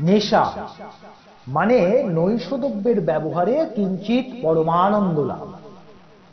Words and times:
নেশা। 0.00 0.52
মানে 1.46 2.02
নৈশদ্রব্যের 2.08 3.00
ব্যবহারে 3.00 3.66
কিঞ্চিত 3.74 4.24
পরমানন্দ 4.42 5.18
লাভ 5.18 5.46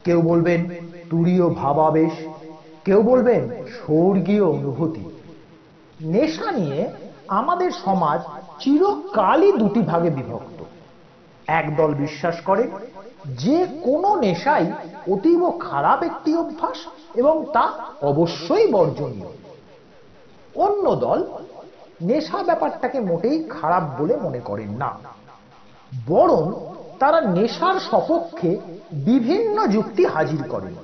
কেউ 0.05 0.21
বলবেন 0.21 0.69
তুরীয় 1.09 1.49
ভাবাবেশ, 1.49 2.11
কেউ 2.85 3.01
বলবেন 3.01 3.49
স্বর্গীয় 3.49 4.45
অনুভূতি। 4.45 5.03
নেশা 6.01 6.51
নিয়ে 6.51 6.89
আমাদের 7.27 7.71
সমাজ 7.71 8.19
চিরকালই 8.59 9.51
দুটি 9.51 9.81
ভাগে 9.81 10.09
বিভক্ত। 10.09 10.63
একদল 11.47 11.93
বিশ্বাস 11.93 12.35
করে 12.41 12.63
যে 13.25 13.65
কোনো 13.83 14.15
নেশাই 14.15 14.65
অতীব 15.11 15.59
খারাপ 15.59 16.03
একটি 16.03 16.35
অভ্যাস 16.35 16.77
এবং 17.15 17.45
তা 17.53 17.65
অবশ্যই 18.01 18.67
বর্জনীয়। 18.71 19.31
অন্য 20.55 20.95
দল 20.95 21.23
নেশা 22.01 22.43
ব্যাপারটাকে 22.43 22.99
মোটেই 22.99 23.43
খারাপ 23.49 24.01
বলে 24.01 24.15
মনে 24.17 24.39
করেন 24.39 24.69
না। 24.69 24.91
বরং 26.07 26.53
তারা 26.99 27.21
নেশার 27.21 27.79
সপক্ষে 27.79 28.57
বিভিন্ন 28.93 29.67
যুক্তি 29.67 30.05
হাজির 30.05 30.43
করেন। 30.49 30.75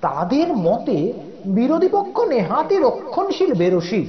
তাদের 0.00 0.56
মতে 0.56 1.12
বিরোধী 1.44 1.88
পক্ষ 1.88 2.20
নেহাতি 2.20 2.76
রক্ষণশীল 2.76 3.54
বেরসী 3.54 4.06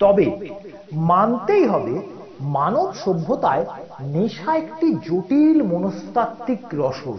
তবে 0.00 0.54
মানতেই 0.92 1.66
হবে 1.66 2.00
মানব 2.40 2.94
সভ্যতায় 2.94 3.64
নেশা 4.00 4.56
একটি 4.56 4.94
জটিল 4.94 5.62
মনস্তাত্ত্বিক 5.62 6.58
রসদ, 6.72 7.18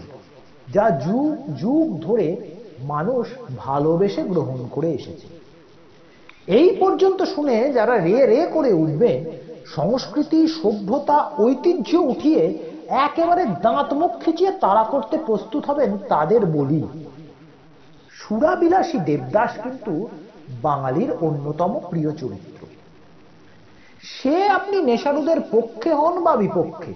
যা 0.74 0.90
যুগ 0.90 1.56
যুগ 1.58 2.00
ধরে 2.00 2.36
মানুষ 2.82 3.26
ভালোবেসে 3.56 4.22
গ্রহণ 4.22 4.68
করে 4.70 4.90
এসেছে। 4.90 5.41
এই 6.46 6.76
পর্যন্ত 6.80 7.22
শুনে 7.22 7.72
যারা 7.72 7.98
রে 7.98 8.26
রে 8.26 8.46
করে 8.46 8.72
উঠবে, 8.72 9.24
সংস্কৃতি, 9.66 10.48
সভ্যতা, 10.62 11.30
ঐতিহ্য 11.38 11.96
উঠিয়ে 11.96 12.42
একেবারে 12.88 13.44
দাঁত 13.62 13.92
মুখ 13.92 14.10
খিচিয়ে 14.24 14.52
তাড়া 14.60 14.84
করতে 14.84 15.18
প্রস্তুত 15.18 15.66
হবেন 15.66 15.98
তাদের 16.08 16.46
বলি। 16.46 16.82
সুরাবিলাসী 18.10 18.98
দেবদাস 18.98 19.50
কিন্তু 19.62 20.08
বাঙালির 20.62 21.10
অন্যতম 21.20 21.80
প্রিয় 21.90 22.12
চরিত্র। 22.12 22.66
সে 24.02 24.46
আপনি 24.46 24.82
নেশারুদের 24.82 25.40
পক্ষে 25.50 25.94
হন 25.94 26.24
বা 26.24 26.36
বিপক্ষে, 26.36 26.92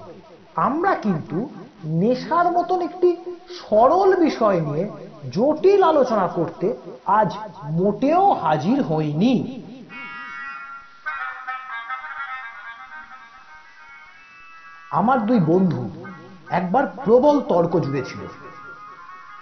আমরা 0.55 0.95
কিন্তু 0.95 1.49
নেশার 1.87 2.51
মতন 2.51 2.81
একটি 2.81 3.17
সরল 3.49 4.15
বিষয় 4.17 4.61
নিয়ে 4.61 4.89
জটিল 5.31 5.83
আলোচনা 5.83 6.27
করতে 6.27 6.75
আজ 7.05 7.35
মোটেও 7.63 8.33
হাজির 8.33 8.83
হইনি। 8.83 9.63
আমার 14.91 15.27
দুই 15.27 15.41
বন্ধু 15.41 15.89
একবার 16.51 16.87
প্রবল 16.87 17.41
তর্ক 17.41 17.79
জুড়েছিল। 17.79 18.27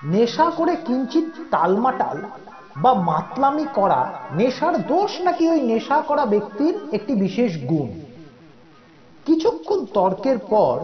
নেশা 0.04 0.50
করে 0.50 0.76
কিঞ্চিত 0.76 1.24
তালমাটাল 1.50 2.22
বা 2.76 2.94
মাতলামি 2.94 3.66
করা 3.74 4.12
নেশার 4.32 4.86
দোষ 4.86 5.20
নাকি 5.20 5.48
ওই 5.48 5.60
নেশা 5.60 6.00
করা 6.00 6.24
ব্যক্তির 6.24 6.74
একটি 6.92 7.14
বিশেষ 7.14 7.58
গুণ। 7.58 7.88
কিছুক্ষণ 9.26 9.84
তর্কের 9.84 10.38
পর 10.38 10.80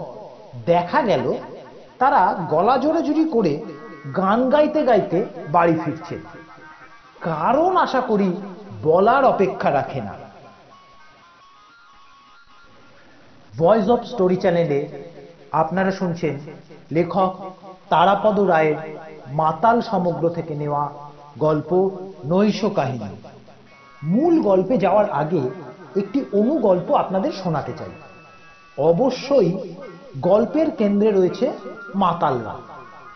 দেখা 0.67 1.03
গেল 1.03 1.35
তারা 1.99 2.47
গলা 2.51 2.79
জোরে 2.79 3.03
জুড়ি 3.03 3.25
করে 3.25 3.61
গান 4.17 4.51
গাইতে 4.51 4.85
গাইতে 4.85 5.27
বাড়ি 5.51 5.75
ফিরছে 5.85 6.19
কারণ 7.21 7.77
আশা 7.77 8.01
করি 8.01 8.33
বলার 8.83 9.25
অপেক্ষা 9.25 9.73
রাখে 9.73 10.01
না। 10.01 10.15
ভয়েস 13.59 13.89
অফ 13.89 14.05
স্টোরি 14.05 14.37
চ্যানেলে 14.37 14.89
আপনারা 15.53 15.91
শুনছেন 15.91 16.39
লেখক 16.93 17.33
তারাপদ 17.89 18.41
রায়ের 18.41 18.77
মাতাল 19.33 19.81
সমগ্র 19.81 20.31
থেকে 20.31 20.55
নেওয়া 20.55 20.93
গল্প, 21.39 21.91
নৈশ 22.25 22.65
কাহিনী। 22.65 23.11
মূল 24.05 24.43
গল্পে 24.43 24.79
যাওয়ার 24.79 25.11
আগে 25.11 25.51
একটি 25.97 26.25
অনুগল্প 26.33 26.93
আপনাদের 26.93 27.33
শোনাতে 27.33 27.73
চাই। 27.79 27.91
অবশ্যই 28.79 29.51
গল্পের 30.19 30.71
কেন্দ্রে 30.71 31.11
রয়েছে 31.11 31.53
মাতালরা। 31.95 32.55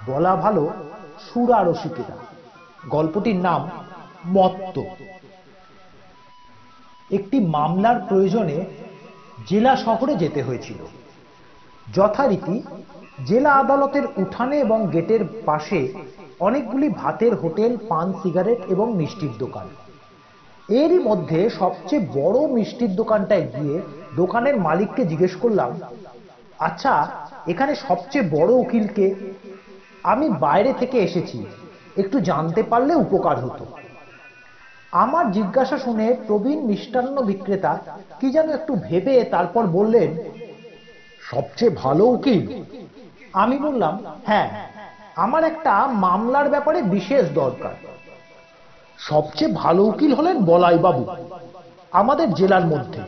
বলা 0.06 0.36
ভালো 0.36 0.70
সুরা 1.18 1.64
রসিকেরা 1.64 2.16
গল্পটির 2.88 3.36
নাম 3.36 3.70
মত্ত। 4.26 4.78
একটি 7.10 7.40
মামলার 7.40 8.00
প্রয়োজনে 8.08 8.64
জেলা 9.46 9.76
শহরে 9.76 10.16
যেতে 10.16 10.42
হয়েছিল। 10.42 10.86
যথারীতি 11.94 12.62
জেলা 13.26 13.52
আদালতের 13.52 14.02
উঠানে 14.16 14.60
এবং 14.60 14.88
গেটের 14.92 15.20
পাশে 15.46 15.94
অনেকগুলি 16.40 16.88
ভাতের 16.88 17.34
হোটেল, 17.34 17.76
পান, 17.88 18.12
সিগারেট 18.12 18.58
এবং 18.68 18.96
মিষ্টির 18.96 19.30
দোকান। 19.38 19.68
এরই 20.68 20.98
মধ্যে 20.98 21.50
সবচেয়ে 21.50 22.06
বড় 22.14 22.52
মিষ্টির 22.52 22.96
দোকানটায় 22.96 23.42
গিয়ে 23.42 23.82
দোকানের 24.16 24.60
মালিককে 24.60 25.04
জিজ্ঞেস 25.04 25.36
করলাম 25.36 25.80
আচ্ছা 26.58 27.08
এখানে 27.46 27.74
সবচেয়ে 27.74 28.28
বড় 28.30 28.52
উকিলকে 28.54 29.14
আমি 30.04 30.28
বাইরে 30.28 30.72
থেকে 30.72 30.98
এসেছি। 30.98 31.44
একটু 31.96 32.20
জানতে 32.20 32.62
পারলে 32.62 32.94
উপকার 32.94 33.38
হতো। 33.38 33.64
আমার 34.92 35.30
জিজ্ঞাসা 35.30 35.78
শুনে 35.78 36.14
প্রবীণ 36.26 36.66
মিষ্টান্ন 36.66 37.22
বিক্রেতা 37.22 37.78
কি 38.20 38.30
যেন 38.30 38.48
একটু 38.50 38.74
ভেবে 38.74 39.24
তারপর 39.24 39.66
বললেন, 39.66 40.18
সবচেয়ে 41.30 41.70
ভালো 41.70 42.04
উকিল? 42.04 42.52
আমি 43.32 43.58
বললাম 43.58 44.04
হ্যাঁ 44.26 44.48
আমার 45.16 45.44
একটা 45.44 45.86
মামলার 45.86 46.48
ব্যাপারে 46.48 46.82
বিশেষ 46.82 47.30
দরকার। 47.34 47.74
সবচেয়ে 48.98 49.52
ভালো 49.52 49.84
উকিল 49.84 50.14
হলেন 50.14 50.44
বলাই 50.44 50.78
বাবু 50.78 51.04
আমাদের 51.92 52.34
জেলার 52.34 52.66
মধ্যে। 52.66 53.00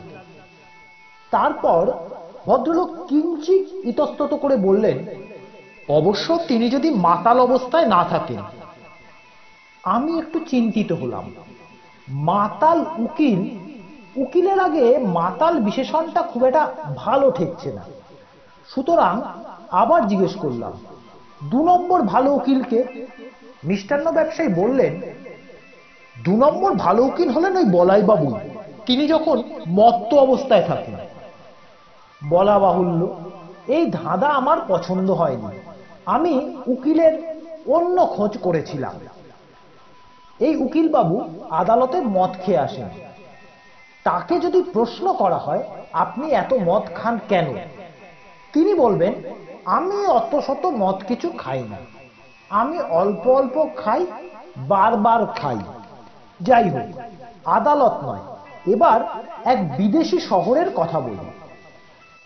তারপর 1.31 1.91
ভদ্রলোক 2.47 2.89
কিঞ্চিত 3.09 3.65
ইতস্তত 3.89 4.31
করে 4.43 4.55
বললেন, 4.67 4.97
অবশ্য 5.89 6.27
তিনি 6.47 6.65
যদি 6.69 6.89
মাতাল 7.07 7.37
অবস্থায় 7.39 7.87
না 7.95 8.01
থাকেন, 8.03 8.41
আমি 9.83 10.11
একটু 10.19 10.37
চিন্তিত 10.51 10.89
হলাম। 10.91 11.25
মাতাল 12.31 12.79
উকিল, 12.97 13.39
উকিলের 14.23 14.59
আগে 14.59 14.85
মাতাল 15.17 15.53
বিশেষণটা 15.59 16.21
খুব 16.21 16.41
একটা 16.45 16.63
ভালো 16.95 17.27
ঠেকছে 17.31 17.69
না। 17.73 17.83
সুতরাং 18.71 19.13
আবার 19.81 20.01
জিজ্ঞেস 20.07 20.33
করলাম, 20.35 20.73
দু 21.51 21.59
নম্বর 21.69 21.99
ভালো 22.13 22.29
উকিলকে? 22.33 22.79
মিষ্টান্ন 23.63 24.07
ব্যবসায়ী 24.11 24.49
বললেন, 24.61 24.93
দু 26.15 26.33
নম্বর 26.43 26.71
ভালো 26.85 27.01
উকিল 27.03 27.29
হলেন 27.29 27.53
ওই 27.57 27.67
বলাই 27.77 28.01
বাবু 28.01 28.29
তিনি 28.85 29.03
যখন 29.07 29.37
মত্ত 29.79 30.11
অবস্থায় 30.25 30.65
থাকেন 30.67 30.95
বলা 32.29 32.59
বাহুল্য। 32.59 33.15
এই 33.67 33.91
ধাঁধা 33.91 34.27
আমার 34.27 34.57
পছন্দ 34.67 35.11
হয়নি। 35.11 35.59
আমি 36.05 36.57
উকিলের 36.67 37.35
অন্য 37.67 38.05
খোঁজ 38.05 38.37
করেছিলাম। 38.37 38.95
এই 40.39 40.55
উকিল 40.55 40.89
বাবু 40.89 41.29
আদালতে 41.49 42.01
মদ 42.01 42.29
খেয়ে 42.45 42.57
আসেন। 42.57 42.89
তাকে 44.03 44.39
যদি 44.39 44.61
প্রশ্ন 44.61 45.13
করা 45.13 45.37
হয়, 45.37 45.63
আপনি 45.93 46.29
এত 46.29 46.53
মদ 46.53 46.81
খান 46.95 47.19
কেন? 47.29 47.45
তিনি 48.53 48.73
বলবেন, 48.73 49.13
আমি 49.65 50.05
অত 50.05 50.39
শত 50.39 50.65
মদ 50.65 50.95
কিছু 51.07 51.31
খাই 51.37 51.63
না। 51.63 51.77
আমি 52.49 52.79
অল্প 52.79 53.27
অল্প 53.27 53.67
খাই, 53.75 54.05
বারবার 54.57 55.25
খাই। 55.25 55.57
যাই 56.41 56.69
হোক, 56.69 57.01
আদালত 57.45 57.93
নয়। 58.03 58.19
এবার 58.73 59.23
এক 59.45 59.77
বিদেশি 59.77 60.19
শহরের 60.19 60.69
কথা 60.75 60.99
বলি। 60.99 61.46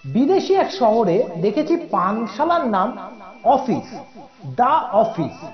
বিদেশি 0.06 0.56
এক 0.56 0.71
শহরে 0.71 1.24
দেখেছি 1.42 1.77
পানশালার 1.77 2.68
নাম 2.68 2.98
অফিস 3.44 4.00
দা 4.45 4.80
অফিস। 4.80 5.45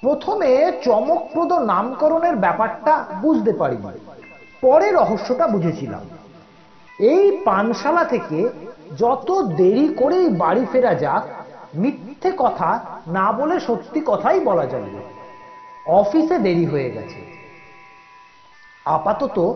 প্রথমে 0.00 0.72
চমকপ্রদ 0.84 1.52
নামকরণের 1.52 2.36
ব্যাপারটা 2.36 3.04
বুঝতে 3.20 3.52
পারিনি। 3.52 3.98
পরে 4.60 4.92
রহস্যটা 4.92 5.46
বুঝেছিলাম। 5.46 6.00
এই 6.98 7.38
পানশালা 7.44 8.04
থেকে 8.04 8.48
যত 8.98 9.42
দেরি 9.42 9.94
করেই 9.94 10.28
বাড়ি 10.28 10.66
ফেরা 10.72 10.94
যাক, 10.94 11.28
মিথ্যে 11.74 12.32
কথা 12.36 12.84
না 13.06 13.32
বলে 13.32 13.60
সত্যি 13.60 14.02
কথাই 14.06 14.40
বলা 14.40 14.66
যাবে। 14.66 14.90
অফিসে 15.86 16.38
দেরি 16.38 16.66
হয়ে 16.66 16.90
গেছে। 16.90 17.26
আপাতত 18.84 19.54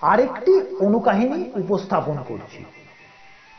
আরেকটি 0.00 0.76
অনুকাহিনী 0.80 1.50
উপস্থাপন 1.60 2.16
করছি। 2.28 2.64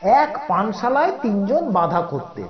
এক 0.03 0.39
পানশালায় 0.48 1.12
তিনজন 1.21 1.71
বাধা 1.71 2.01
করতে। 2.01 2.44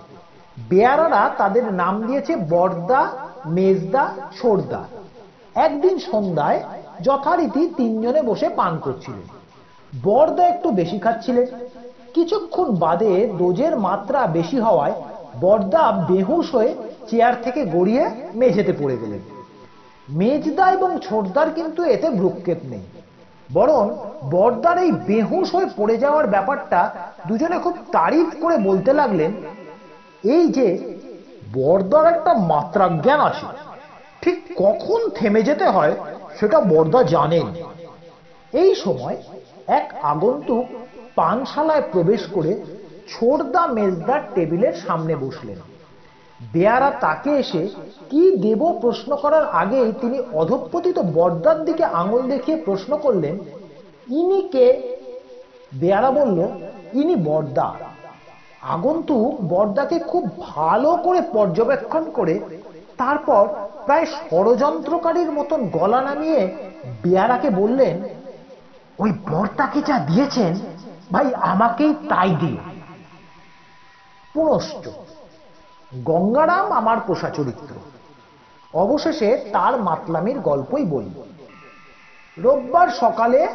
বেয়ারারা 0.70 1.30
তাদের 1.38 1.74
নাম 1.74 2.08
দিয়েছে 2.08 2.36
বর্দা, 2.36 3.02
মেজদা 3.46 4.14
ছোড়দা 4.42 4.84
একদিন 5.56 6.00
সন্ধ্যায় 6.00 6.60
যথারীতি 7.02 7.68
তিনজনে 7.78 8.22
বসে 8.22 8.50
পান 8.50 8.78
করছিলেন। 8.78 9.28
বর্দা 10.04 10.48
একটু 10.48 10.72
বেশি 10.72 11.00
খাচ্ছিলেন। 11.00 11.48
কিছুক্ষণ 12.14 12.76
বাদে 12.76 13.30
ডোজের 13.38 13.76
মাত্রা 13.78 14.28
বেশি 14.28 14.60
হওয়ায় 14.60 14.94
বর্দা 15.42 15.92
বেহুশ 15.92 16.56
হয়ে 16.56 16.76
চেয়ার 17.10 17.36
থেকে 17.42 17.66
গড়িয়ে 17.66 18.10
মেঝেতে 18.34 18.74
পড়ে 18.74 18.98
গেলেন। 18.98 19.20
মেজদা 20.10 20.72
এবং 20.72 21.00
ছোটদার 21.00 21.50
কিন্তু 21.50 21.84
এতে 21.84 22.10
ভ্রুক্ষেপ 22.10 22.58
নেই। 22.64 22.82
বরং 23.54 23.84
বর্দার 24.32 24.78
এই 24.78 24.92
বেহুশ 24.92 25.56
হয়ে 25.56 25.68
পড়ে 25.78 25.96
যাওয়ার 25.98 26.28
ব্যাপারটা 26.28 26.82
দুজনে 27.28 27.58
খুব 27.60 27.76
তারিফ 27.92 28.30
করে 28.42 28.58
বলতে 28.58 28.94
লাগলেন, 28.94 29.32
এই 30.24 30.46
যে 30.48 30.68
বর্দার 31.54 32.06
একটা 32.06 32.34
মাত্রা 32.34 32.86
জ্ঞান 33.04 33.20
আছে, 33.20 33.48
ঠিক 34.22 34.38
কখন 34.56 35.00
থেমে 35.16 35.42
যেতে 35.44 35.66
হয় 35.66 35.94
সেটা 36.40 36.58
বর্দা 36.62 37.04
জানেন। 37.04 37.48
এই 38.54 38.76
সময় 38.76 39.18
এক 39.80 39.88
আগন্তুক 40.04 40.66
পানশালায় 41.16 41.84
প্রবেশ 41.92 42.22
করে 42.34 42.52
ছোড়দা 43.08 43.68
মেজদার 43.68 44.22
টেবিলের 44.36 44.76
সামনে 44.88 45.16
বসলেন। 45.16 45.60
বেয়ারা 46.54 46.92
তাকে 46.92 47.32
এসে, 47.38 47.70
কি 48.10 48.38
দেব 48.38 48.62
প্রশ্ন 48.82 49.16
করার 49.16 49.46
আগেই 49.46 49.92
তিনি 49.92 50.18
অধঃপতিত 50.34 51.00
বর্দার 51.00 51.66
দিকে 51.66 51.84
আঙুল 51.84 52.22
দেখিয়ে 52.22 52.58
প্রশ্ন 52.58 52.98
করলেন, 52.98 53.38
ইনি 54.08 54.42
কে? 54.54 54.98
বেয়ারা 55.74 56.12
বলল, 56.12 56.40
ইনি 56.94 57.16
বর্দা। 57.16 57.74
আগন্তুক 58.62 59.42
বর্দাকে 59.42 60.00
খুব 60.00 60.24
ভালো 60.40 60.98
করে 60.98 61.22
পর্যবেক্ষণ 61.34 62.04
করে, 62.12 62.40
তারপর 62.98 63.44
প্রায় 63.86 64.06
ষড়যন্ত্রকারীর 64.06 65.32
মতন 65.32 65.60
গলা 65.68 66.02
নামিয়ে 66.02 66.42
বেয়ারাকে 67.04 67.50
বললেন, 67.50 68.04
ওই 69.00 69.12
বর্দাকে 69.30 69.82
যা 69.82 69.98
দিয়েছেন, 70.00 70.60
ভাই 71.12 71.34
আমাকেই 71.34 71.94
তাই 72.10 72.36
দিন। 72.40 72.58
পুনশ্চ 74.34 74.90
গঙ্গারাম 75.92 76.72
আমার 76.72 76.98
পোষা 77.08 77.30
চরিত্র। 77.30 77.76
অবশেষে 78.74 79.38
তার 79.54 79.82
মাতলামির 79.82 80.40
গল্পই 80.40 80.86
বলব 80.86 81.24
রোববার 82.38 82.90
সকালে 82.90 83.48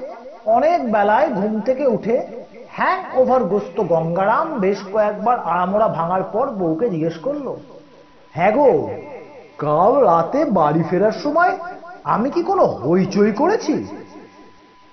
অনেক 0.44 0.92
বেলায় 0.92 1.28
ঘুম 1.34 1.60
থেকে 1.60 1.86
উঠে 1.86 2.26
হ্যাং 2.70 3.20
ওভারগ্রস্ত 3.20 3.80
গঙ্গারাম 3.80 4.58
বেশ 4.60 4.78
কয়েকবার 4.92 5.38
আড়ামোড়া 5.38 5.88
ভাঙার 5.88 6.22
পর 6.22 6.50
বউকে 6.50 6.90
জিজ্ঞেস 6.90 7.18
করল 7.18 7.56
হ্যাঁ 8.32 8.52
গো, 8.52 8.88
কাল 9.58 10.04
রাতে 10.04 10.44
বাড়ি 10.44 10.82
ফেরার 10.82 11.12
সময় 11.12 11.58
আমি 12.04 12.30
কি 12.30 12.42
কোনো 12.42 12.64
হইচই 12.64 13.32
করেছি? 13.32 13.86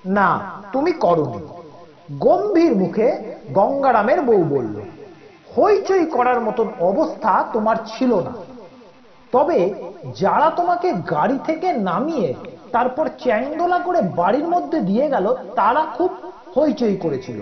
না, 0.06 0.40
তুমি 0.72 0.92
করনি। 0.92 1.48
গম্ভীর 2.20 2.76
মুখে 2.76 3.38
গঙ্গারামের 3.54 4.22
বউ 4.22 4.44
বলল 4.44 4.83
হইচই 5.58 6.06
করার 6.06 6.42
মতন 6.42 6.68
অবস্থা 6.80 7.46
তোমার 7.54 7.76
ছিল 7.98 8.20
না। 8.20 8.34
তবে 9.32 9.74
যারা 10.20 10.50
তোমাকে 10.50 10.94
গাড়ি 10.94 11.40
থেকে 11.46 11.74
নামিয়ে 11.74 12.34
তারপর 12.72 13.08
চ্যাংদোলা 13.08 13.80
করে 13.80 14.02
বাড়ির 14.02 14.48
মধ্যে 14.48 14.80
দিয়ে 14.82 15.10
গেল, 15.10 15.36
তারা 15.56 15.86
খুব 15.98 16.12
হইচই 16.58 16.98
করেছিল। 16.98 17.42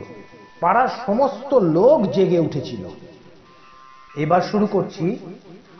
পাড়ার 0.61 0.87
সমস্ত 1.05 1.53
লোক 1.53 2.01
জেগে 2.01 2.39
উঠেছিল। 2.39 2.89
এবার 4.15 4.41
শুরু 4.41 4.67
করছি 4.67 5.17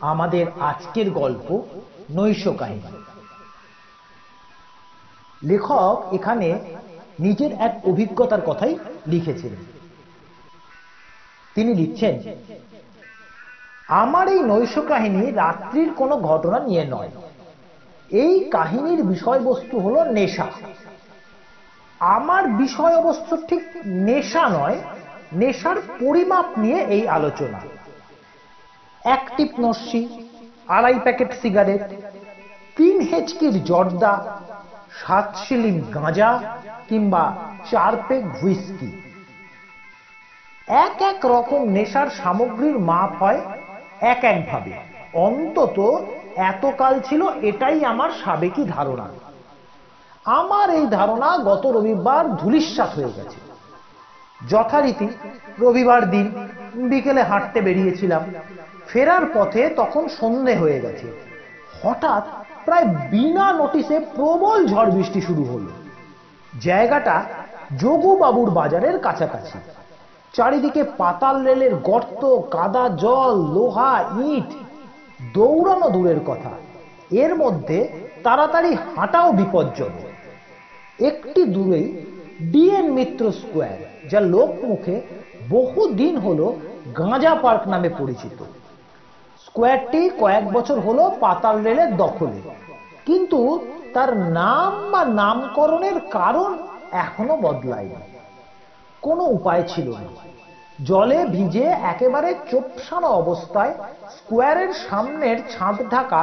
আমাদের 0.00 0.46
আজকের 0.60 1.10
গল্প, 1.10 1.62
নৈশ 2.10 2.48
কাহিনী। 2.58 2.92
লেখক 5.42 6.14
এখানে 6.14 6.58
নিজের 7.20 7.52
এক 7.52 7.80
অভিজ্ঞতার 7.84 8.40
কথাই 8.40 8.78
লিখেছিলেন। 9.06 9.71
তিনি 11.54 11.74
লিখছেন, 11.74 12.14
আমার 13.88 14.26
এই 14.28 14.40
নৈশ 14.42 14.74
কাহিনী 14.88 15.22
রাত্রির 15.30 15.90
কোনো 15.94 16.14
ঘটনা 16.16 16.58
নিয়ে 16.58 16.84
নয়। 16.84 17.10
এই 18.10 18.34
কাহিনীর 18.50 19.00
বিষয়বস্তু 19.04 19.76
হলো 19.80 20.00
নেশা। 20.04 20.46
আমার 22.00 22.44
বিষয়বস্তু 22.62 23.34
ঠিক 23.48 23.62
নেশা 24.08 24.44
নয়, 24.48 24.78
নেশার 25.32 25.78
পরিমাপ 26.00 26.46
নিয়ে 26.58 26.78
এই 26.96 27.08
আলোচনা। 27.08 27.60
এক 29.04 29.22
টিপ 29.36 29.52
নস্যি, 29.60 30.02
আড়াই 30.68 30.98
প্যাকেট 31.04 31.30
সিগারেট, 31.42 31.84
তিন 32.76 32.96
হেচকির 33.00 33.54
জর্দা, 33.64 34.14
সাত 35.00 35.28
শিলিং 35.44 35.76
গাঁজা 35.94 36.30
কিংবা 36.88 37.24
চার 37.70 37.92
পেগ 38.08 38.24
হুইস্কি। 38.38 38.90
এক 40.66 41.02
এক 41.02 41.26
রকম 41.26 41.64
নেশার 41.64 42.06
সামগ্রীর 42.22 42.78
মাপ 42.78 43.22
হয় 43.22 43.40
এক 44.00 44.24
একভাবে। 44.24 44.72
অন্তত 45.12 46.04
এতকাল 46.36 47.00
ছিল 47.00 47.28
এটাই 47.28 47.84
আমার 47.84 48.10
সাবেকি 48.24 48.64
ধারণা। 48.64 49.08
আমার 50.24 50.70
এই 50.70 50.86
ধারণা 50.86 51.38
গত 51.38 51.66
রবিবার 51.66 52.36
ধুলিস্বাত 52.36 52.88
হয়ে 52.94 53.12
গেছে। 53.16 53.36
যথারীতি 54.48 55.08
রবিবার 55.58 56.10
দিন 56.10 56.48
বিকেলে 56.74 57.22
হাঁটতে 57.22 57.60
বেরিয়েছিলাম। 57.60 58.34
ফেরার 58.88 59.22
পথে 59.34 59.68
তখন 59.68 60.08
সন্ধে 60.08 60.54
হয়ে 60.54 60.80
গেছে। 60.80 61.22
হঠাৎ 61.82 62.24
প্রায় 62.64 62.84
বিনা 62.84 63.52
নোটিসে 63.52 64.00
প্রবল 64.00 64.66
ঝড় 64.66 64.90
বৃষ্টি 64.90 65.20
শুরু 65.20 65.44
হলো। 65.44 65.70
জায়গাটা 66.60 67.24
যোগুবাবুর 67.76 68.50
বাজারের 68.50 68.98
কাছাকাছি। 68.98 69.58
চারিদিকে 70.32 70.84
পাতাল 70.84 71.42
রেলের 71.42 71.74
গর্ত, 71.74 72.38
কাদা, 72.50 72.88
জল, 72.88 73.36
লোহা, 73.54 74.04
ইট, 74.24 74.54
দৌড়ানো 75.34 75.90
দূরের 75.90 76.20
কথা। 76.26 76.50
এর 77.10 77.34
মধ্যে 77.34 77.88
তাড়াতাড়ি 78.22 78.76
হাঁটাও 78.96 79.32
বিপজ্জনক। 79.32 80.06
একটি 81.02 81.44
দূরেই 81.44 82.06
ডিএন 82.42 82.92
মিত্র 82.92 83.32
স্কোয়ার, 83.32 84.08
যা 84.08 84.20
লোক 84.20 84.64
মুখে 84.64 85.00
বহু 85.50 85.86
দিন 85.86 86.18
হলো 86.18 86.56
গাঁজা 86.98 87.34
পার্ক 87.34 87.68
নামে 87.68 87.88
পরিচিত। 87.88 88.44
স্কোয়ারটি 89.44 90.10
কয়েক 90.20 90.52
বছর 90.52 90.80
হলো 90.80 91.12
পাতাল 91.20 91.62
রেলের 91.62 91.96
দখলে। 91.96 92.40
কিন্তু 93.06 93.66
তার 93.94 94.16
নাম 94.16 94.90
বা 94.90 95.04
নামকরণের 95.04 96.00
কারণ 96.00 96.58
এখনও 96.90 97.36
বদলায়নি। 97.36 98.11
কোনো 99.02 99.24
উপায় 99.24 99.62
ছিল 99.62 99.88
না। 99.90 100.10
জলে 100.84 101.18
ভিজে 101.26 101.66
একেবারে 101.92 102.34
চোপসানো 102.50 103.08
অবস্থায় 103.22 103.74
স্কোয়ারের 104.16 104.70
সামনের 104.88 105.38
ছাদ 105.52 105.76
ঢাকা 105.90 106.22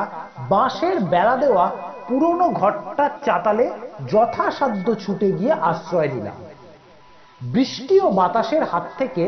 বাঁশের 0.50 1.00
বেড়া 1.00 1.36
দেওয়া 1.38 1.66
পুরনো 2.08 2.50
ঘরটার 2.50 3.12
চাতালে 3.26 3.66
যথাসাধ্য 4.12 4.88
ছুটে 4.96 5.32
গিয়ে 5.32 5.54
আশ্রয় 5.70 6.08
নিলাম। 6.08 6.38
বৃষ্টি 7.42 7.96
ও 8.00 8.08
বাতাসের 8.12 8.64
হাত 8.64 8.86
থেকে 8.98 9.24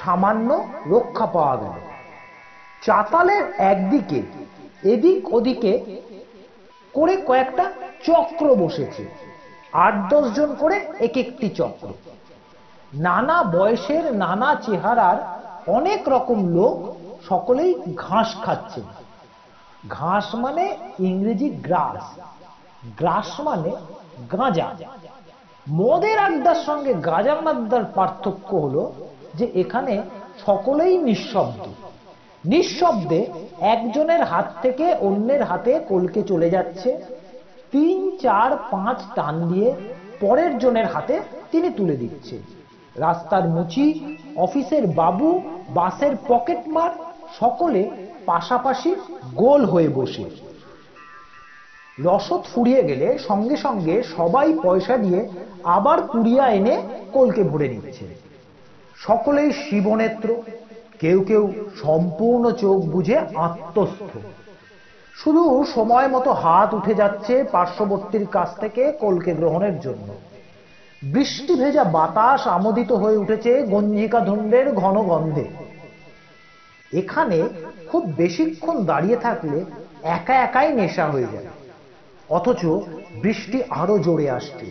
সামান্য 0.00 0.50
রক্ষা 0.90 1.26
পাওয়া 1.26 1.56
গেল। 1.56 1.76
চাতালের 2.82 3.44
একদিকে, 3.72 4.22
এদিক 4.82 5.34
ওদিকে 5.34 5.72
করে 6.94 7.16
কয়েকটা 7.16 7.64
চক্র 8.06 8.46
বসেছে। 8.54 9.02
আট 9.72 9.94
দশ 10.10 10.24
জন 10.32 10.54
করে 10.54 10.76
এক 10.98 11.14
একটি 11.16 11.48
চক্র। 11.48 11.88
নানা 12.94 13.42
বয়সের 13.42 14.14
নানা 14.14 14.54
চেহারার 14.54 15.16
অনেক 15.66 16.08
রকম 16.08 16.48
লোক 16.48 16.96
সকলেই 17.28 17.74
ঘাস 17.96 18.36
খাচ্ছে। 18.44 18.82
ঘাস 19.88 20.34
মানে 20.34 20.76
ইংরেজি 20.98 21.50
গ্রাস। 21.50 22.18
গ্রাস 22.98 23.40
মানে 23.40 23.70
গাঁজা। 24.32 24.70
মদের 25.68 26.18
আড্ডার 26.18 26.54
সঙ্গে 26.54 26.94
গাঁজার 26.94 27.46
আড্ডার 27.46 27.84
পার্থক্য 27.94 28.56
হলো 28.56 28.92
যে 29.34 29.50
এখানে 29.54 30.02
সকলেই 30.46 30.98
নিঃশব্দ। 30.98 31.68
নিঃশব্দে 32.44 33.26
একজনের 33.60 34.24
হাত 34.24 34.52
থেকে 34.62 34.94
অন্যের 34.94 35.42
হাতে 35.42 35.78
কলকে 35.88 36.22
চলে 36.22 36.50
যাচ্ছে। 36.50 37.02
তিন, 37.70 38.18
চার, 38.18 38.56
পাঁচ 38.70 39.02
টান 39.14 39.48
দিয়ে 39.48 39.74
পরের 40.20 40.58
জনের 40.58 40.86
হাতে 40.86 41.20
তিনি 41.50 41.70
তুলে 41.70 41.96
দিচ্ছে। 41.96 42.61
রাস্তার 42.96 43.48
মুচি, 43.48 44.00
অফিসের 44.36 44.86
বাবু, 44.86 45.42
বাসের 45.68 46.16
পকেটমার 46.28 46.90
সকলে 47.40 47.90
পাশাপাশি 48.26 48.94
গোল 49.34 49.64
হয়ে 49.64 49.88
বসে। 49.88 50.24
রসদ 51.98 52.40
ফুরিয়ে 52.54 52.82
গেলে 52.82 53.18
সঙ্গে 53.18 53.56
সঙ্গে 53.56 54.02
সবাই 54.02 54.52
পয়সা 54.62 54.96
দিয়ে 54.96 55.28
আবার 55.62 56.02
পুড়িয়া 56.02 56.48
এনে 56.48 56.82
কলকে 57.12 57.42
ভরে 57.42 57.68
নিচ্ছে। 57.68 58.06
সকলেই 58.96 59.52
শিবনেত্র, 59.52 60.34
কেউ 60.98 61.22
কেউ 61.22 61.52
সম্পূর্ণ 61.82 62.50
চোখ 62.50 62.80
বুঝে 62.80 63.18
আত্মস্থ। 63.34 64.18
শুধু 65.14 65.64
সময় 65.74 66.08
মতো 66.08 66.32
হাত 66.32 66.74
উঠে 66.74 66.94
যাচ্ছে 66.94 67.44
পার্শ্ববর্তীর 67.44 68.26
কাছ 68.26 68.60
থেকে 68.60 68.92
কলকে 68.92 69.34
গ্রহণের 69.34 69.80
জন্য। 69.80 70.31
বৃষ্টি 71.02 71.54
ভেজা 71.54 71.84
বাতাস 71.84 72.46
আমোদিত 72.46 72.92
হয়ে 72.92 73.16
উঠেছে 73.16 73.62
গঞ্জিকা 73.62 74.20
ধুন্ডের 74.20 74.72
ঘন 74.72 75.02
গন্ধে। 75.02 75.44
এখানে 76.92 77.48
খুব 77.88 78.02
বেশিক্ষণ 78.06 78.84
দাঁড়িয়ে 78.84 79.16
থাকলে 79.16 79.64
একা 80.02 80.34
একাই 80.34 80.72
নেশা 80.72 81.06
হয়ে 81.06 81.32
যায়। 81.32 81.46
অথচ 82.28 82.64
বৃষ্টি 83.22 83.62
আরও 83.70 83.98
জোরে 83.98 84.30
আসছে 84.30 84.66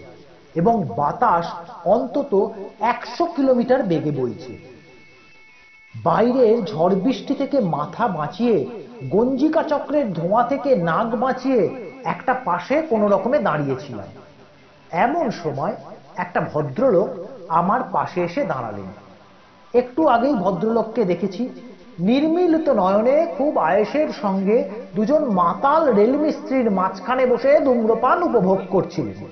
এবং 0.55 0.83
বাতাস 0.95 1.45
অন্তত 1.85 2.50
একশো 2.79 3.25
কিলোমিটার 3.25 3.83
বেগে 3.83 4.11
বইছে। 4.11 4.57
বাইরের 6.03 6.65
ঝড় 6.65 6.95
বৃষ্টি 6.95 7.33
থেকে 7.35 7.59
মাথা 7.59 8.07
বাঁচিয়ে, 8.07 8.65
গঞ্জিকা 9.09 9.63
চক্রের 9.63 10.13
ধোঁয়া 10.13 10.43
থেকে 10.43 10.75
নাক 10.75 11.15
বাঁচিয়ে 11.15 11.69
একটা 12.03 12.33
পাশে 12.33 12.81
কোনো 12.81 13.07
রকমে 13.07 13.39
দাঁড়িয়েছিলাম। 13.39 14.07
এমন 14.91 15.31
সময় 15.31 15.75
একটা 16.18 16.41
ভদ্রলোক 16.53 17.10
আমার 17.48 17.82
পাশে 17.91 18.24
এসে 18.24 18.44
দাঁড়ালেন। 18.44 18.86
একটু 19.74 20.08
আগেই 20.08 20.34
ভদ্রলোককে 20.34 21.06
দেখেছি। 21.06 21.50
নির্মিলিত 22.00 22.70
নয়নে 22.70 23.36
খুব 23.38 23.58
আয়েসের 23.58 24.08
সঙ্গে 24.22 24.70
দুজন 24.96 25.25
মাতাল 25.25 25.94
রেলমিস্ত্রির 25.94 26.72
মাঝখানে 26.72 27.25
বসে 27.25 27.60
ধূম্রপান 27.60 28.24
উপভোগ 28.24 28.60
করছিলেন। 28.70 29.27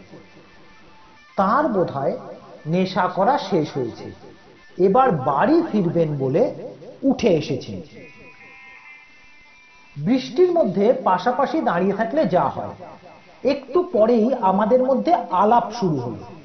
তার 1.37 1.67
বোধহয় 1.67 2.17
নেশা 2.67 3.07
করা 3.07 3.37
শেষ 3.37 3.77
হয়েছে। 3.77 4.11
এবার 4.77 5.11
বাড়ি 5.11 5.63
ফিরবেন 5.71 6.17
বলে 6.17 6.55
উঠে 7.03 7.27
এসেছেন 7.27 7.81
বৃষ্টির 9.97 10.51
মধ্যে 10.51 10.93
পাশাপাশি 10.93 11.61
দাঁড়িয়ে 11.61 11.93
থাকলে 11.93 12.25
যা 12.25 12.43
হয়। 12.43 12.69
একটু 13.43 13.83
পরেই 13.83 14.33
আমাদের 14.33 14.83
মধ্যে 14.83 15.13
আলাপ 15.13 15.71
শুরু 15.71 15.97
হলো। 15.97 16.38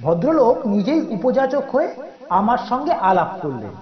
ভদ্রলোক 0.00 0.56
নিজেই 0.66 1.00
উপযাচক 1.10 1.64
হয়ে 1.70 1.88
আমার 2.30 2.58
সঙ্গে 2.58 2.92
আলাপ 2.92 3.30
করলেন। 3.42 3.74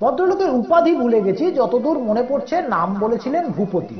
ভদ্রলোকের 0.00 0.50
উপাধি 0.50 0.94
ভুলে 0.94 1.20
গেছি, 1.22 1.44
যতদূর 1.50 1.98
মনে 1.98 2.22
পড়ছে 2.22 2.62
নাম 2.62 2.88
বলেছিলেন 2.98 3.44
ভূপতি। 3.48 3.98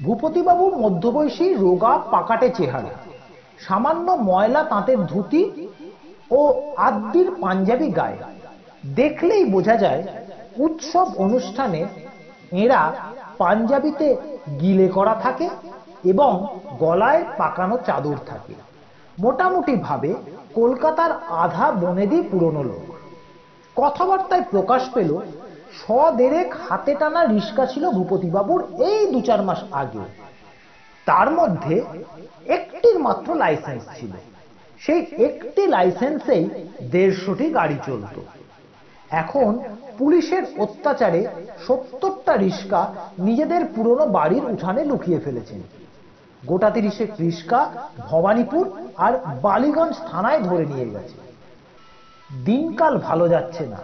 ভূপতিবাবু 0.00 0.64
মধ্যবয়সী, 0.78 1.46
রোগা, 1.54 1.92
পাকাটে 2.10 2.48
চেহারা, 2.50 2.92
সামান্য 3.58 4.10
ময়লা 4.10 4.62
তাঁতের 4.62 4.98
ধুতি 5.06 5.42
ও 6.30 6.40
আদ্যির 6.76 7.28
পাঞ্জাবি 7.40 7.88
গায়ে। 7.88 8.20
দেখলেই 8.96 9.44
বোঝা 9.44 9.76
যায়, 9.76 10.02
উৎসব 10.56 11.06
অনুষ্ঠানে 11.16 11.80
এরা 12.52 12.80
পাঞ্জাবিতে 13.38 14.08
গিলে 14.60 14.88
করা 14.88 15.14
থাকে 15.14 15.50
এবং 16.04 16.46
গলায় 16.78 17.24
পাকানো 17.36 17.78
চাদর 17.78 18.16
থাকে। 18.26 18.67
মোটামুটি 19.18 19.74
ভাবে 19.76 20.14
কলকাতার 20.54 21.12
আধা 21.44 21.70
বনেদি 21.72 22.22
পুরনো 22.22 22.62
লোক। 22.62 22.86
কথাবার্তায় 23.76 24.44
প্রকাশ 24.50 24.82
পেল, 24.94 25.20
সদেরেক 25.80 26.54
হাতে 26.68 26.94
টানা 26.94 27.24
রিস্কা 27.24 27.66
ছিল 27.66 27.90
ভূপতিবাবুর 27.90 28.60
এই 28.88 29.12
দু 29.12 29.20
চার 29.20 29.42
মাস 29.42 29.60
আগে। 29.72 30.04
তার 31.06 31.30
মধ্যে 31.30 31.84
একটির 32.46 32.98
মাত্র 32.98 33.34
লাইসেন্স 33.34 33.82
ছিল। 33.98 34.12
সেই 34.78 35.00
একটি 35.24 35.66
লাইসেন্সেই 35.66 36.44
দেড়শোটি 36.90 37.50
গাড়ি 37.50 37.78
চলত। 37.86 38.16
এখন 39.10 39.58
পুলিশের 39.98 40.42
অত্যাচারে 40.58 41.26
সত্তরটা 41.66 42.36
রিস্কা 42.36 42.94
নিজেদের 43.18 43.62
পুরনো 43.74 44.06
বাড়ির 44.06 44.44
উঠানে 44.44 44.84
লুকিয়ে 44.84 45.18
ফেলেছেন 45.18 45.60
গোটা 46.46 46.70
তিরিশেক 46.70 47.10
রিস্কা 47.20 47.88
ভবানীপুর 47.98 48.70
আর 48.96 49.12
বালিগঞ্জ 49.42 49.96
থানায় 50.10 50.42
ধরে 50.42 50.66
নিয়ে 50.66 50.90
গেছে। 50.90 51.14
দিনকাল 52.44 52.98
ভালো 52.98 53.28
যাচ্ছে 53.28 53.66
না। 53.66 53.76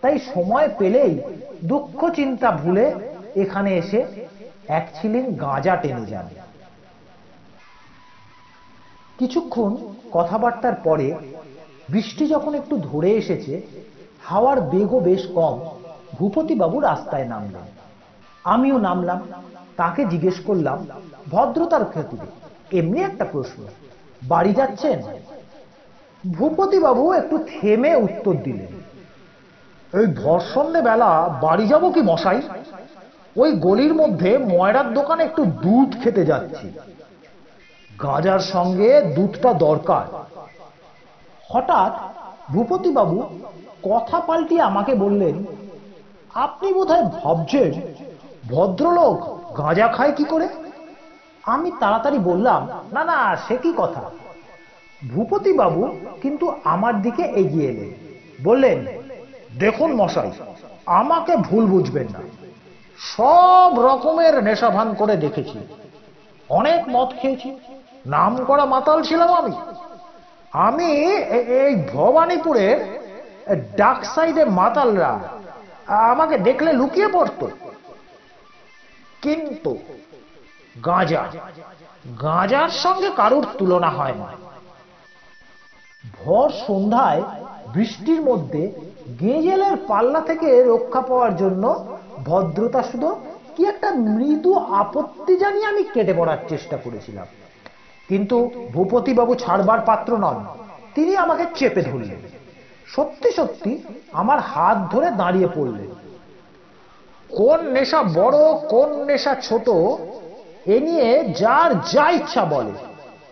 তাই 0.00 0.18
সময় 0.18 0.68
পেলেই 0.78 1.20
দুঃখ 1.64 2.10
চিন্তা 2.10 2.50
ভুলে 2.50 2.94
এখানে 3.36 3.76
এসে 3.76 4.26
এক 4.68 4.90
ছিলেন 4.94 5.34
গাঁজা 5.34 5.76
টেনে 5.76 6.06
যান। 6.06 6.28
কিছুক্ষণ 9.18 9.76
কথাবার্তার 10.12 10.74
পরে 10.74 11.14
বৃষ্টি 11.88 12.28
যখন 12.28 12.54
একটু 12.54 12.78
ধরে 12.78 13.10
এসেছে, 13.10 13.62
হাওয়ার 14.24 14.60
বেগও 14.60 15.00
বেশ 15.00 15.26
কম। 15.34 15.60
ভূপতিবাবু 16.14 16.80
রাস্তায় 16.80 17.24
নামলেন। 17.24 17.62
আমিও 18.44 18.78
নামলাম। 18.78 19.28
তাকে 19.80 20.02
জিজ্ঞেস 20.12 20.36
করলাম, 20.48 20.78
ভদ্রতার 21.32 21.84
খাতিরে 21.92 22.28
এমনি 22.78 22.98
একটা 23.08 23.24
প্রশ্ন। 23.32 23.58
বাড়ি 24.22 24.52
যাচ্ছেন? 24.58 24.98
ভূপতিবাবু 26.36 27.04
একটু 27.20 27.36
থেমে 27.52 27.92
উত্তর 28.06 28.34
দিলেন, 28.46 28.72
এই 29.92 30.06
ধর্ষণে 30.22 30.80
বেলা 30.88 31.10
বাড়ি 31.44 31.64
যাব 31.72 31.84
কি 31.94 32.00
মশাই? 32.10 32.40
ওই 33.36 33.50
গলির 33.66 33.94
মধ্যে 34.00 34.30
ময়রার 34.52 34.88
দোকানে 34.98 35.22
একটু 35.28 35.42
দুধ 35.64 35.90
খেতে 36.02 36.22
যাচ্ছি। 36.30 36.66
গাজার 38.04 38.42
সঙ্গে 38.54 38.90
দুধটা 39.16 39.50
দরকার। 39.66 40.06
হঠাৎ 41.52 41.92
ভূপতিবাবু 42.52 43.18
কথা 43.88 44.18
পাল্টিয়ে 44.28 44.66
আমাকে 44.70 44.92
বললেন, 45.04 45.36
আপনি 46.46 46.68
বোধহয় 46.76 47.06
ভাবছেন 47.18 47.70
ভদ্রলোক 48.52 49.18
গাঁজা 49.56 49.86
খায় 49.96 50.12
কি 50.12 50.24
করে? 50.24 50.46
আমি 51.44 51.68
তাড়াতাড়ি 51.80 52.18
বললাম, 52.30 52.60
না 52.92 53.02
না, 53.10 53.18
সে 53.46 53.56
কি 53.56 53.70
কথা? 53.76 54.02
ভূপতিবাবু 55.02 55.82
কিন্তু 56.22 56.46
আমার 56.64 56.94
দিকে 57.02 57.24
এগিয়ে 57.42 57.68
এলেন। 57.72 57.90
বললেন, 58.42 58.78
দেখুন 59.58 59.90
মশাই, 60.00 60.30
আমাকে 60.86 61.32
ভুল 61.48 61.64
বুঝবেন 61.66 62.08
না। 62.14 62.20
সব 63.12 63.70
রকমের 63.88 64.34
নেশা 64.42 64.68
ভান 64.76 64.88
করে 64.94 65.14
দেখেছি। 65.16 65.58
অনেক 66.50 66.80
মদ 66.94 67.08
খেয়েছি, 67.20 67.50
নাম 68.06 68.32
করা 68.48 68.64
মাতাল 68.74 68.98
ছিলাম 69.08 69.30
আমি। 69.40 69.54
আমি 70.66 70.88
এই 71.62 71.72
ভবানীপুরের 71.92 72.78
ডাক 73.76 73.98
সাইডে 74.14 74.42
মাতালরা 74.44 75.12
আমাকে 76.12 76.38
দেখলে 76.38 76.70
লুকিয়ে 76.72 77.08
পড়তো। 77.16 77.46
কিন্তু 79.22 79.78
গাঁজা, 80.84 81.22
গাঁজার 82.22 82.68
সঙ্গে 82.68 83.10
কারুর 83.16 83.46
তুলনা 83.58 83.90
হয় 83.90 84.14
না। 84.14 84.28
ভর 86.24 86.48
সন্ধ্যায় 86.66 87.22
বৃষ্টির 87.74 88.20
মধ্যে 88.20 88.72
গেঁজেলের 89.20 89.76
পাল্লা 89.88 90.20
থেকে 90.20 90.62
রক্ষা 90.62 91.00
পাওয়ার 91.00 91.36
জন্য 91.36 91.64
ভদ্রতা 92.24 92.82
শুধু 92.82 93.20
কি 93.56 93.64
একটা 93.64 93.90
মৃদু 93.90 94.52
আপত্তি 94.54 95.36
জানিয়ে 95.36 95.66
আমি 95.66 95.82
কেটে 95.82 96.14
পড়ার 96.14 96.38
চেষ্টা 96.48 96.76
করেছিলাম। 96.76 97.26
কিন্তু 98.08 98.50
ভূপতিবাবু 98.72 99.34
ছাড়বার 99.34 99.80
পাত্র 99.80 100.16
নন, 100.16 100.44
তিনি 100.94 101.16
আমাকে 101.16 101.44
চেপে 101.54 101.82
ধরলেন। 101.82 102.20
সত্যি 102.86 103.32
সত্যি 103.32 103.78
আমার 104.12 104.38
হাত 104.38 104.78
ধরে 104.94 105.10
দাঁড়িয়ে 105.10 105.48
পড়লেন। 105.54 106.07
কোন 107.36 107.70
নেশা 107.72 108.02
বড়, 108.02 108.54
কোন 108.68 109.04
নেশা 109.04 109.34
ছোট, 109.34 109.68
এ 110.68 110.80
নিয়ে 110.80 111.24
যার 111.24 111.80
যা 111.80 112.10
ইচ্ছা 112.10 112.44
বলে। 112.44 112.70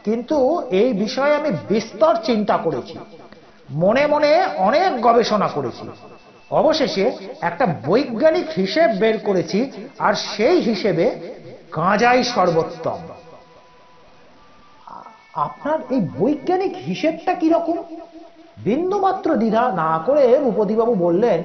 কিন্তু 0.04 0.62
এই 0.70 0.92
বিষয়ে 0.92 1.34
আমি 1.34 1.50
বিস্তর 1.68 2.16
চিন্তা 2.24 2.56
করেছি। 2.56 2.98
মনে 3.70 4.06
মনে 4.06 4.46
অনেক 4.56 5.02
গবেষণা 5.02 5.48
করেছি। 5.48 5.88
অবশেষে 6.50 7.12
একটা 7.40 7.66
বৈজ্ঞানিক 7.86 8.46
হিসেব 8.56 8.90
বের 8.90 9.18
করেছি, 9.18 9.72
আর 9.98 10.14
সেই 10.14 10.60
হিসেবে 10.60 11.10
গাঁজাই 11.76 12.24
সর্বোত্তম। 12.24 12.98
আপনার 15.34 15.78
এই 15.90 16.00
বৈজ্ঞানিক 16.18 16.76
হিসেবটা 16.76 17.34
কীরকম? 17.34 17.82
বিন্দুমাত্র 18.58 19.34
দ্বিধা 19.34 19.72
না 19.72 20.02
করে 20.06 20.38
ভূপতিবাবু 20.38 20.94
বললেন 20.94 21.42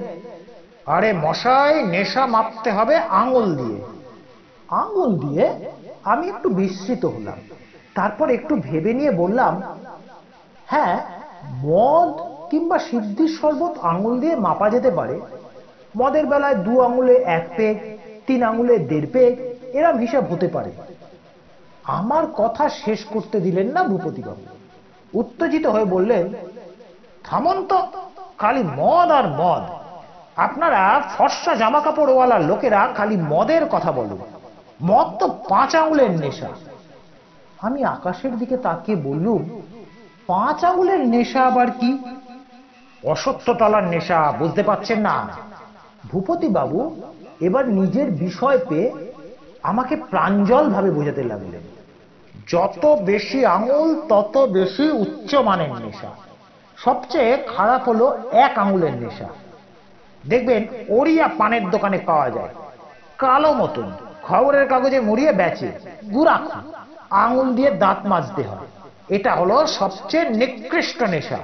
আরে 0.86 1.14
মশাই, 1.14 1.84
নেশা 1.84 2.26
মাপতে 2.26 2.72
হবে 2.72 2.96
আঙুল 2.98 3.56
দিয়ে। 3.56 3.82
আঙুল 4.70 5.18
দিয়ে 5.18 5.76
আমি 6.04 6.28
একটু 6.28 6.50
বিস্মিত 6.50 7.06
হলাম। 7.06 7.38
তারপর 7.96 8.30
একটু 8.30 8.56
ভেবে 8.56 8.94
নিয়ে 8.94 9.12
বললাম 9.12 9.62
হ্যাঁ 10.68 11.00
মদ 11.56 12.22
কিংবা 12.50 12.80
সিদ্ধির 12.80 13.38
শরবত 13.42 13.78
আঙুল 13.80 14.20
দিয়ে 14.20 14.36
মাপা 14.36 14.70
যেতে 14.70 14.92
পারে। 14.92 15.20
মদের 15.98 16.26
বেলায় 16.26 16.56
দু 16.56 16.82
আঙুলে 16.82 17.14
এক 17.14 17.50
পেগ, 17.58 18.00
তিন 18.28 18.44
আঙুলে 18.44 18.78
দেড় 18.80 19.08
পেগ, 19.12 19.34
এরম 19.74 19.98
হিসাব 19.98 20.34
হতে 20.34 20.48
পারে। 20.48 20.72
আমার 21.84 22.24
কথা 22.28 22.70
শেষ 22.70 23.04
করতে 23.04 23.40
দিলেন 23.40 23.68
না 23.68 23.84
ভূপতিবাবু। 23.84 24.46
উত্তেজিত 25.14 25.66
হয়ে 25.66 25.86
বললেন, 25.86 26.34
থামন 27.24 27.66
তো, 27.66 27.88
খালি 28.38 28.64
মদ 28.64 29.12
আর 29.12 29.28
মদ। 29.28 29.81
আপনারা 30.36 31.02
ফর্সা 31.18 31.56
জামা 31.56 31.82
কাপড়ওয়ালা 31.82 32.40
লোকেরা 32.40 32.88
খালি 32.98 33.18
মদের 33.18 33.66
কথা 33.66 33.92
বলুন। 33.92 34.18
মদ 34.84 35.08
তো 35.20 35.28
পাঁচ 35.50 35.76
আঙুলের 35.76 36.12
নেশা। 36.12 36.50
আমি 37.62 37.84
আকাশের 37.84 38.38
দিকে 38.38 38.58
তাকিয়ে 38.58 38.98
বললুম, 38.98 39.62
পাঁচ 40.28 40.66
আঙুলের 40.66 41.08
নেশা 41.08 41.42
আবার 41.42 41.72
কি? 41.72 41.98
অসত্য 43.04 43.54
তলার 43.54 43.84
নেশা, 43.84 44.34
বুঝতে 44.40 44.64
পারছেন 44.64 45.00
না? 45.00 45.28
ভূপতি 46.12 46.48
বাবু 46.48 47.02
এবার 47.42 47.70
নিজের 47.70 48.12
বিষয় 48.12 48.58
পেয়ে 48.70 48.92
আমাকে 49.64 49.96
প্রাঞ্জল 49.96 50.70
ভাবে 50.70 50.92
বোঝাতে 50.92 51.24
লাগলেন। 51.24 51.62
যত 52.48 52.86
বেশি 52.86 53.46
আঙুল, 53.46 54.02
তত 54.10 54.38
বেশি 54.38 54.92
উচ্চ 54.92 55.36
মানের 55.36 55.70
নেশা। 55.70 56.10
সবচেয়ে 56.78 57.48
খারাপ 57.58 57.90
হলো 57.90 58.18
এক 58.32 58.58
আঙুলের 58.58 58.94
নেশা। 58.94 59.28
দেখবেন 60.28 60.68
ওড়িয়া 60.90 61.28
পানের 61.38 61.70
দোকানে 61.70 61.98
পাওয়া 61.98 62.30
যায়। 62.30 62.50
কালো 63.18 63.54
মতন, 63.54 63.92
খবরের 64.24 64.68
কাগজে 64.68 65.00
মুড়িয়ে 65.00 65.32
বেচে, 65.32 65.72
গুড়াখু, 66.14 66.72
আঙুল 67.10 67.54
দিয়ে 67.54 67.72
দাঁত 67.72 67.98
মাজতে 68.06 68.44
হয়। 68.44 68.68
এটা 69.10 69.36
হলো 69.36 69.68
সবচেয়ে 69.68 70.30
নিকৃষ্ট 70.30 71.04
নেশা। 71.04 71.38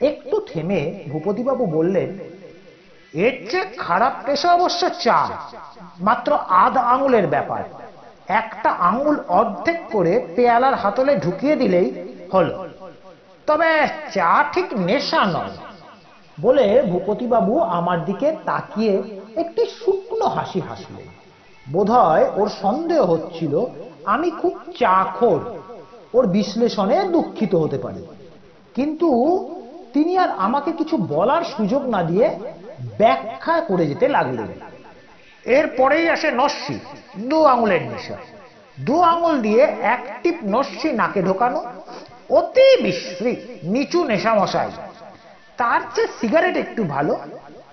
একটু 0.00 0.40
থেমে 0.52 1.04
ভূপতিবাবু 1.08 1.66
বললেন, 1.66 2.18
এর 3.12 3.50
চেয়ে 3.50 3.64
খারাপ 3.64 4.12
পেশা 4.26 4.52
অবশ্য 4.52 4.90
চা, 4.90 5.28
মাত্র 6.00 6.38
আধ 6.48 6.76
আঙুলের 6.76 7.26
ব্যাপার। 7.26 7.64
একটা 8.28 8.70
আঙুল 8.70 9.20
অর্ধেক 9.28 9.76
করে 9.92 10.26
পেয়ালার 10.36 10.74
হাতলে 10.74 11.16
ঢুকিয়ে 11.16 11.56
দিলেই 11.56 12.18
হলো। 12.32 12.68
তবে 13.46 13.88
চা 14.14 14.44
ঠিক 14.52 14.66
নেশা 14.72 15.24
নয়। 15.24 15.73
বলে 16.40 16.82
ভূপতিবাবু 16.82 17.60
আমার 17.60 18.04
দিকে 18.04 18.36
তাকিয়ে 18.44 19.02
একটি 19.36 19.66
শুকনো 19.66 20.26
হাসি 20.26 20.60
হাসলেন। 20.60 21.06
বোধহয় 21.72 22.30
ওর 22.36 22.48
সন্দেহ 22.48 23.12
হচ্ছিল, 23.12 23.64
আমি 24.04 24.30
খুব 24.30 24.52
চাখোর, 24.78 25.40
ওর 26.14 26.26
বিশ্লেষণে 26.26 27.04
দুঃখিত 27.04 27.54
হতে 27.54 27.78
পারি। 27.78 28.06
কিন্তু 28.74 29.08
তিনি 29.92 30.18
আর 30.18 30.28
আমাকে 30.30 30.72
কিছু 30.72 30.96
বলার 30.96 31.44
সুযোগ 31.44 31.86
না 31.86 32.02
দিয়ে 32.02 32.30
ব্যাখ্যা 32.98 33.60
করে 33.60 33.86
যেতে 33.86 34.08
লাগলেন। 34.08 34.46
এরপরেই 35.44 36.08
আসে 36.08 36.30
নস্যি, 36.30 36.78
দু 37.16 37.44
আঙুলের 37.44 37.82
নেশা। 37.82 38.16
দু 38.80 39.00
আঙুল 39.00 39.40
দিয়ে 39.40 39.62
এক 39.62 40.20
টিপ 40.22 40.34
নস্যি 40.44 40.92
নাকে 40.92 41.22
ঢোকানো, 41.22 41.64
অতি 42.28 42.82
বিশ্রী, 42.82 43.36
নিচু 43.62 44.04
নেশা 44.04 44.34
মশাই 44.34 44.70
তার 45.56 45.80
চেয়ে 45.94 46.08
সিগারেট 46.20 46.56
একটু 46.56 46.84
ভালো। 46.84 47.16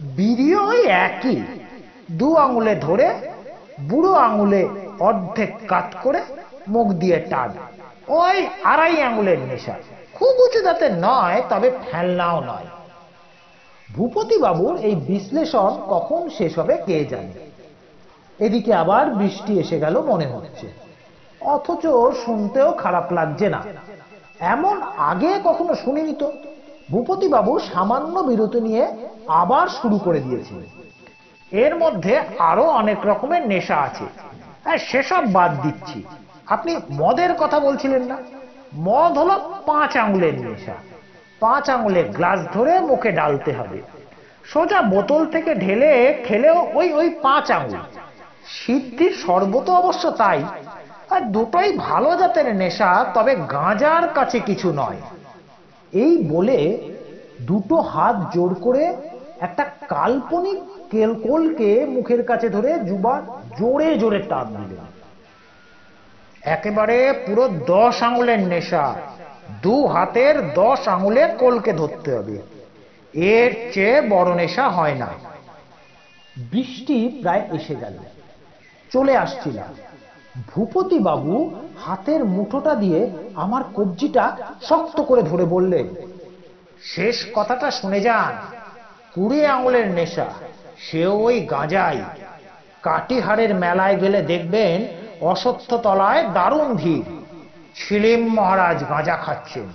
বিড়িও 0.02 0.72
একই। 0.72 1.42
দু 2.12 2.36
আঙুলে 2.36 2.76
ধরে, 2.76 3.32
বুড়ো 3.82 4.14
আঙুলে 4.14 4.70
অর্ধেক 5.00 5.68
কাত 5.68 5.96
করে 6.04 6.22
মুখ 6.68 6.88
দিয়ে 6.88 7.20
টান। 7.20 7.50
ওই 8.08 8.48
আড়াই 8.64 9.02
আঙুলের 9.02 9.40
নেশা। 9.40 9.74
খুব 10.14 10.28
উঁচু 10.28 10.62
যাতে 10.62 10.90
নয়, 10.90 11.42
তবে 11.50 11.72
ফেলনাও 11.92 12.40
নয়। 12.40 12.66
ভূপতি 13.96 14.38
বাবুর 14.38 14.78
এই 14.78 14.96
বিশ্লেষণ 14.96 15.70
কখন 15.90 16.30
শেষ 16.30 16.60
হবে 16.60 16.78
কে 16.86 17.06
জানে? 17.06 17.52
এদিকে 18.46 18.74
আবার 18.74 19.10
বৃষ্টি 19.10 19.60
এসে 19.60 19.80
গেল 19.80 20.02
মনে 20.02 20.26
হচ্ছে। 20.26 20.68
অথচ 21.42 21.88
শুনতেও 22.26 22.72
খারাপ 22.72 23.14
লাগছে 23.14 23.50
না। 23.50 23.64
এমন 24.40 24.82
আগে 24.82 25.40
কখনো 25.44 25.76
শুনিনি 25.76 26.14
তো? 26.14 26.34
ভূপতি 26.92 27.28
বাবু 27.28 27.60
সামান্য 27.60 28.20
বিরতি 28.20 28.62
নিয়ে 28.62 28.88
আবার 29.28 29.68
শুরু 29.68 29.98
করে 29.98 30.20
দিয়েছিলেন 30.20 30.70
এর 31.52 31.76
মধ্যে 31.76 32.20
আরও 32.40 32.64
অনেক 32.64 32.98
রকমের 33.06 33.48
নেশা 33.48 33.78
আছে। 33.78 34.04
হ্যাঁ 34.64 34.78
সেসব 34.78 35.24
বাদ 35.32 35.62
দিচ্ছি। 35.62 36.04
আপনি 36.48 36.76
মদের 36.92 37.34
কথা 37.40 37.60
বলছিলেন 37.60 38.04
না? 38.04 38.18
মদ 38.76 39.18
হলো 39.18 39.54
পাঁচ 39.66 39.98
আঙুলের 39.98 40.34
নেশা। 40.34 40.74
পাঁচ 41.40 41.70
আঙুলে 41.70 42.04
গ্লাস 42.04 42.40
ধরে 42.54 42.80
মুখে 42.80 43.12
ডালতে 43.12 43.52
হবে। 43.52 43.82
সোজা 44.46 44.82
বোতল 44.82 45.26
থেকে 45.26 45.56
ঢেলে 45.56 46.24
খেলেও 46.26 46.72
ওই 46.74 46.94
ওই 46.94 47.10
পাঁচ 47.10 47.52
আঙুল। 47.52 47.80
সিদ্ধির 48.66 49.12
শরবত 49.12 49.70
অবশ্য 49.70 50.12
তাই। 50.12 50.44
আর 51.10 51.22
দুটোই 51.22 51.78
ভালো 51.78 52.18
জাতের 52.18 52.56
নেশা, 52.56 53.06
তবে 53.14 53.36
গাঁজার 53.36 54.08
কাছে 54.08 54.40
কিছু 54.40 54.74
নয়। 54.76 55.02
এই 55.94 56.18
বলে 56.30 56.90
দুটো 57.42 57.82
হাত 57.82 58.36
জোর 58.36 58.54
করে 58.54 58.96
একটা 59.40 59.64
কাল্পনিক 59.64 60.58
কেলকোলকে 60.92 61.86
মুখের 61.86 62.24
কাছে 62.24 62.50
ধরে 62.50 62.80
যুবা 62.80 63.22
জোরে 63.60 63.98
জোরে 63.98 64.20
টান 64.20 64.48
দিলেন। 64.48 64.86
একেবারে 66.42 67.14
পুরো 67.26 67.48
দশ 67.48 68.04
আঙুলের 68.04 68.40
নেশা। 68.40 68.96
দু 69.62 69.88
হাতের 69.88 70.54
দশ 70.54 70.88
আঙুলে 70.88 71.34
কোলকে 71.40 71.74
ধরতে 71.74 72.16
হবে। 72.16 72.42
এর 73.14 73.72
চেয়ে 73.74 74.02
বড় 74.02 74.36
নেশা 74.36 74.70
হয় 74.70 74.96
না। 74.96 75.08
বৃষ্টি 76.38 77.20
প্রায় 77.22 77.42
এসে 77.52 77.76
গেল। 77.76 77.94
চলে 78.92 79.18
আসছিলাম। 79.18 79.74
ভূপতি 80.36 81.00
বাবু 81.00 81.36
হাতের 81.86 82.26
মুঠোটা 82.26 82.76
দিয়ে 82.76 83.10
আমার 83.36 83.64
কবজিটা 83.76 84.38
শক্ত 84.62 85.02
করে 85.02 85.22
ধরে 85.22 85.46
বললেন, 85.46 85.88
শেষ 86.82 87.26
কথাটা 87.36 87.72
শুনে 87.72 88.02
যান। 88.02 88.34
কুড়ি 89.16 89.46
আঙুলের 89.46 89.88
নেশা, 89.92 90.28
সে 90.78 91.06
ওই 91.06 91.40
গাঁজাই। 91.40 92.00
কাটিহারের 92.82 93.56
মেলায় 93.56 93.98
গেলে 93.98 94.22
দেখবেন 94.22 94.78
অসত্য 95.22 95.78
তলায় 95.78 96.30
দারুণ 96.34 96.74
ভিড়। 96.76 97.04
ছিলিম 97.76 98.22
মহারাজ 98.36 98.84
গাঁজা 98.90 99.16
খাচ্ছেন। 99.16 99.68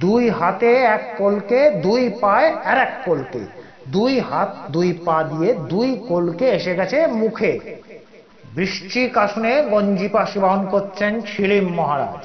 দুই 0.00 0.30
হাতে 0.30 0.70
এক 0.74 1.14
কোলকে, 1.18 1.70
দুই 1.70 2.02
পায়ে 2.20 2.48
আর 2.50 2.78
এক 2.78 2.92
কোলকে। 3.04 3.42
দুই 3.88 4.20
হাত, 4.20 4.50
দুই 4.70 4.92
পা 5.04 5.24
দিয়ে 5.24 5.54
দুই 5.54 5.88
কোলকে 6.08 6.46
এসে 6.48 6.74
গেছে 6.74 7.06
মুখে। 7.06 7.52
বৃশ্চিক 8.56 9.18
আসনে 9.18 9.52
গঞ্জি 9.70 10.08
পাশে 10.08 10.38
বহন 10.40 10.62
করছেন 10.66 11.12
ছিলিম 11.20 11.64
মহারাজ। 11.74 12.22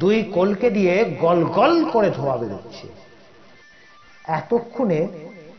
দুই 0.00 0.22
কলকে 0.32 0.70
দিয়ে 0.70 0.94
গল 1.20 1.44
গল 1.44 1.84
করে 1.84 2.10
ধোয়া 2.10 2.36
বেরোচ্ছে। 2.36 2.86
এতক্ষণে 4.24 5.00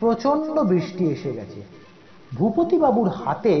প্রচণ্ড 0.00 0.60
বৃষ্টি 0.60 1.04
এসে 1.14 1.30
গেছে। 1.32 1.60
ভূপতি 2.34 2.76
বাবুর 2.78 3.08
হাতে 3.08 3.54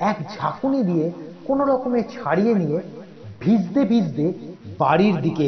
এক 0.00 0.16
ঝাঁকুনি 0.34 0.80
দিয়ে 0.82 1.06
কোনো 1.46 1.64
রকমে 1.64 2.02
ছাড়িয়ে 2.02 2.54
নিয়ে 2.54 2.78
ভিজতে 3.40 3.80
ভিজতে 3.84 4.26
বাড়ির 4.78 5.16
দিকে 5.16 5.46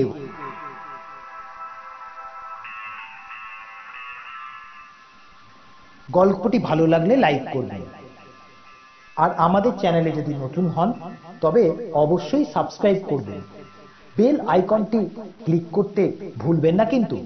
গল্পটি 6.11 6.59
ভালো 6.59 6.87
লাগলে 6.87 7.17
লাইক 7.17 7.45
করবেন। 7.53 8.00
আর 9.17 9.31
আমাদের 9.37 9.73
চ্যানেলে 9.73 10.11
যদি 10.13 10.33
নতুন 10.35 10.69
হন, 10.69 10.93
তবে 11.43 11.65
অবশ্যই 11.95 12.45
সাবস্ক্রাইব 12.45 12.99
করবেন। 13.09 13.41
বেল 14.17 14.37
আইকনটি 14.47 15.09
ক্লিক 15.47 15.63
করতে 15.73 16.13
ভুলবেন 16.37 16.75
না 16.75 16.85
কিন্তু। 16.85 17.17